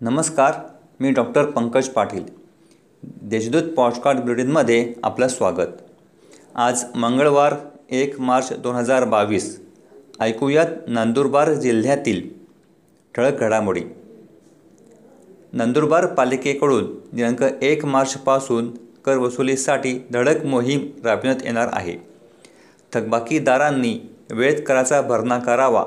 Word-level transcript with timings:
नमस्कार 0.00 0.54
मी 1.00 1.10
doctor 1.10 1.44
Pankaj 1.44 1.88
Patil. 1.88 2.24
Deshdoot 3.02 3.62
podcast 3.62 4.20
बुलेटिनमध्ये 4.20 4.94
आपलं 5.02 5.28
स्वागत. 5.28 5.68
आज 6.54 6.84
मंगळवार 6.94 7.54
एक 7.90 8.20
मार्च 8.20 8.52
दोन 8.58 8.74
हजार 8.74 9.04
बावीस. 9.04 9.66
ऐकूयात 10.20 10.66
नंदुरबार 10.88 11.52
जिल्ह्यातील 11.52 12.28
ठळक 13.14 13.40
घडामोडी. 13.40 13.80
नंदुरबार 15.52 16.06
पालिकेकडून 16.06 16.84
दिनांक 17.12 17.42
एक 17.62 17.84
मार्चपासून 17.84 18.74
कर 18.74 19.16
वसुलीसाठी 19.16 20.06
धडक 20.12 20.44
मोहीम 20.44 20.88
राबविण्यात 21.04 21.44
येणार 21.44 21.68
आहे. 21.72 21.96
थकबाकीदारांनी 22.92 24.16
वेळेत 24.30 24.62
कराचा 24.66 25.00
भरणा 25.00 25.38
करावा. 25.38 25.84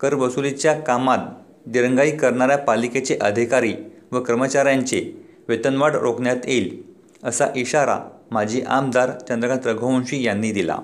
कर 0.00 0.14
वसुलीच्या 0.14 0.80
कामात 0.80 1.18
दिरंगाई 1.66 2.10
करणाऱ्या 2.10 2.58
पालिकेचे 2.58 3.18
अधिकारी 3.20 3.74
व 4.12 4.20
कर्मचाऱ्यांचे 4.20 5.24
वेतनवाढ 5.48 5.94
रोखण्यात 5.94 6.36
येईल 6.44 6.82
असा 7.24 7.46
इशारा 7.56 7.98
माजी 8.30 8.62
आमदार 8.66 9.10
चंद्रकांत 9.10 9.66
रघुवंशी 9.66 10.22
यांनी 10.24 10.52
दिला. 10.52 10.78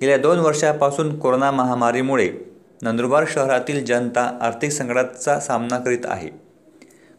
गेल्या 0.00 0.16
दोन 0.16 0.38
वर्षापासून 0.38 1.18
कोरोना 1.18 1.50
महामारीमुळे 1.50 2.30
नंदुरबार 2.82 3.24
शहरातील 3.28 3.84
जनता 3.84 4.38
आर्थिक 4.40 4.70
संकटाचा 4.70 5.40
सामना 5.40 5.78
करीत 5.78 6.04
आहे. 6.04 6.28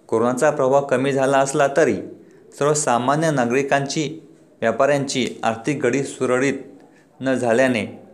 कोरोनाचा 0.08 0.50
प्रभाव 0.50 0.86
कमी 0.86 1.12
झाला 1.12 1.38
असला 1.38 1.68
तरी 1.78 1.96
सर्वसामान्य 2.60 3.32
नागरिकांची 3.32 4.22
व्यापाऱ्यांची 4.62 5.40
आर्थिक 5.44 5.86
गडी 5.86 6.04
सुरळीत 6.04 6.54
न 7.22 7.34
झाल्याने 7.34 8.09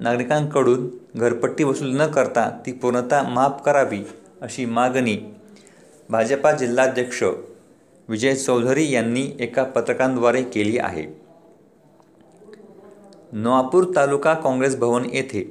नागरिकांकडून 0.00 0.88
घरपट्टी 1.16 1.64
वसूल 1.64 1.96
न 1.96 2.06
करता 2.06 2.48
ती 2.66 2.72
पूर्णतः 2.72 3.28
माफ 3.28 3.62
करावी 3.64 4.02
अशी 4.42 4.64
मागणी 4.64 5.16
भाजपा 6.10 6.52
जिल्हाध्यक्ष 6.52 7.22
विजय 8.08 8.34
चौधरी 8.34 8.90
यांनी 8.90 9.30
एका 9.40 9.64
पत्रकाद्वारे 9.64 10.42
केली 10.42 10.78
आहे. 10.78 11.04
नवापूर 13.32 13.84
तालुका 13.96 14.34
काँग्रेस 14.34 14.76
भवन 14.76 15.04
येथे 15.12 15.44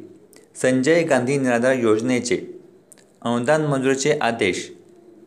संजय 0.61 1.03
गांधी 1.03 1.37
निराधार 1.37 1.73
योजनेचे 1.73 2.37
अनुदान 3.21 3.65
मंजुरीचे 3.65 4.17
आदेश 4.21 4.69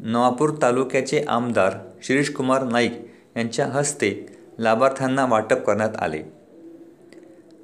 नवापूर 0.00 0.50
तालुक्याचे 0.62 1.24
आमदार 1.28 1.76
शिरीष 2.02 2.30
कुमार 2.30 2.62
नाईक 2.62 3.00
यांच्या 3.36 3.66
हस्ते 3.66 4.10
लाभार्थ्यांना 4.58 5.26
वाटप 5.26 5.64
करण्यात 5.66 5.96
आले. 5.96 6.22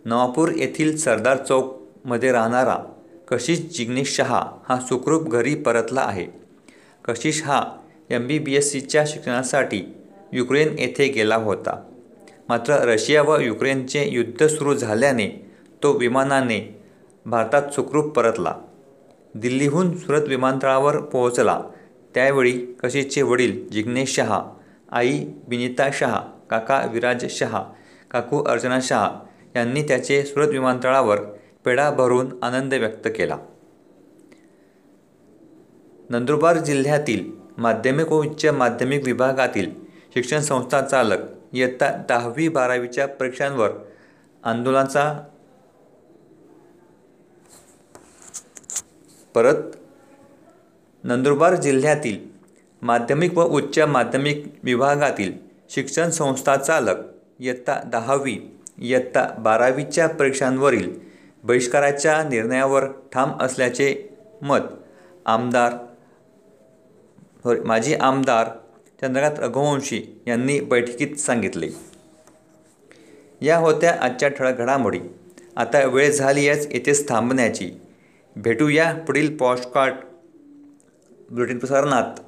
नवापूर 0.09 0.49
येथील 0.57 0.97
सरदार 0.97 1.37
चौकमध्ये 1.37 2.33
राहणारा 2.33 2.77
कशिश 3.31 3.61
जिग्नेश 3.61 4.17
शहा 4.17 4.41
हा 4.69 4.77
सुखरूप 4.81 5.29
घरी 5.29 5.55
परतला 5.55 6.01
आहे. 6.01 6.27
कशिश 7.05 7.43
हा 7.45 7.63
एम 8.11 8.27
बी 8.27 8.39
बी 8.39 8.55
एस 8.55 8.73
सीच्या 8.73 9.05
शिक्षणासाठी 9.07 9.83
युक्रेन 10.33 10.79
येथे 10.79 11.09
गेला 11.09 11.37
होता. 11.37 11.83
मात्र 12.49 12.75
रशिया 12.85 13.23
व 13.23 13.39
युक्रेनचे 13.41 14.09
युद्ध 14.09 14.47
सुरू 14.47 14.75
झाल्याने 14.75 15.29
तो 15.83 15.93
विमानाने 15.93 16.81
भारतात 17.27 17.71
सुखरूप 17.71 18.07
परतला. 18.07 18.55
दिल्लीहून 19.35 19.97
सुरत 19.99 20.29
विमानतळावर 20.29 21.01
पोहोचला. 21.01 21.61
त्यावेळी 22.15 22.53
कशिशचे 22.53 23.23
वडील 23.23 23.69
जिग्नेश 23.69 24.15
शहा 24.17 24.43
आई 24.93 25.25
विनीता 25.49 25.89
शहा 25.93 26.21
काका 26.51 26.87
विराज 26.93 27.25
शहा 27.31 27.63
काकू 28.11 28.43
अर्चना 28.45 28.79
शहा 28.83 29.11
यांनी 29.59 29.83
त्याचे 29.83 30.23
सुरत 30.25 30.49
विमानतळावर 30.49 31.21
पेढा 31.65 31.91
भरून 31.91 32.33
आनंद 32.43 32.75
व्यक्त 32.75 33.09
केला. 33.17 33.39
नंदुरबार 36.11 36.59
जिल्ह्यातील 36.59 37.31
माध्यमिक 37.59 38.13
व 38.13 38.21
उच्च 38.21 38.47
माध्यमिक 38.47 39.05
विभागातील 39.05 39.71
शिक्षण 40.15 40.41
संस्था 40.41 40.81
चालक 40.81 41.19
इयत्ता 41.53 41.91
दहावी 42.09 42.49
बारावीच्या 42.49 43.09
परीक्षांवर 43.09 43.71
आंदोलनाचा 44.45 45.23
परत 49.35 49.77
नंदुरबार 51.05 51.55
जिल्ह्यातील 51.55 52.19
माध्यमिक 52.83 53.39
व 53.39 53.43
उच्च 53.45 53.79
माध्यमिक 53.79 54.45
विभागातील 54.63 55.33
शिक्षण 55.71 56.11
संस्था 56.11 56.57
चालक 56.57 56.97
इयत्ता 57.39 57.81
दहावी 57.87 58.58
इयत्ता 58.79 59.29
बारावीच्या 59.39 60.09
परीक्षांवरील 60.09 60.99
बहिष्काराच्या 61.45 62.23
निर्णयावर 62.23 62.85
ठाम 62.87 63.33
असल्याचे 63.41 64.17
मत 64.43 64.59
आमदार 65.27 65.73
सॉरी 67.45 67.61
माजी 67.61 67.95
आमदार 67.95 68.49
चंद्रकांत 69.01 69.35
रघुवंशी 69.39 70.21
यांनी 70.27 70.61
बैठकीत 70.61 71.17
सांगितले. 71.17 71.69
या 73.41 73.57
होत्या 73.57 73.99
आजच्या 74.01 74.29
ठळक 74.29 74.59
घडामोडी. 74.59 75.01
आता 75.57 75.87
वेळ 75.87 76.11
झाली 76.11 76.49
आहेच 76.49 76.67
येथेच 76.73 77.09
थांबण्याची. 77.09 77.71
भेटूया 78.37 78.95
पुढील 78.95 79.37
पॉडकास्ट 79.37 79.97
बुलेटिन 81.31 81.59
प्रसारणात. 81.59 82.21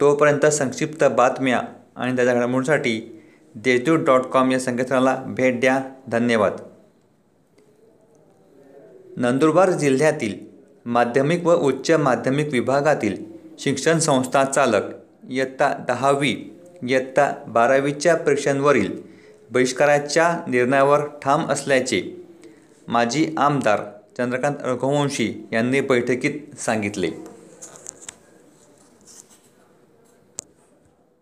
तोपर्यंत 0.00 0.46
संक्षिप्त 0.46 1.04
बातम्या 1.04 1.62
आणि 1.96 2.16
त्याच्या 2.16 2.34
घडामोडींसाठी 2.34 3.19
देशदूत 3.54 3.98
डॉट 3.98 4.20
कॉम 4.20 4.52
या 4.52 4.60
संकेतस्थळाला 4.60 5.22
भेट 5.26 5.60
द्या. 5.60 5.80
धन्यवाद. 6.08 6.56
नंदुरबार 9.16 9.70
जिल्ह्यातील 9.70 10.34
माध्यमिक 10.86 11.46
व 11.46 11.54
उच्च 11.54 11.90
माध्यमिक 11.90 12.48
विभागातील 12.52 13.24
शिक्षण 13.58 13.98
संस्था 13.98 14.44
चालक 14.44 14.82
इयत्ता 15.30 15.84
दहावी 15.88 16.30
इयत्ता 16.82 17.32
बारावीच्या 17.48 18.16
परीक्षांवरील 18.16 18.92
बहिष्काराच्या 19.50 20.44
निर्णयावर 20.48 21.00
ठाम 21.22 21.46
असल्याचे 21.46 22.02
माजी 22.88 23.34
आमदार 23.36 23.80
चंद्रकांत 24.18 24.56
रघुवंशी 24.64 25.48
यांनी 25.52 25.80
बैठकीत 25.80 26.58
सांगितले. 26.58 27.39